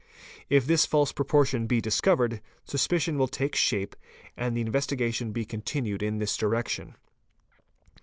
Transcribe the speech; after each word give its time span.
lf 0.49 0.63
this 0.65 0.87
false 0.87 1.11
proportion 1.11 1.67
be 1.67 1.79
discovered, 1.79 2.41
suspicion 2.65 3.19
will 3.19 3.27
take 3.27 3.55
shape 3.55 3.95
and 4.35 4.57
the 4.57 4.63
528 4.63 4.65
FOOTPRINTS 5.13 5.21
investigation 5.21 5.31
be 5.31 5.45
continued 5.45 6.01
in 6.01 6.17
this 6.17 6.35
direction. 6.35 6.95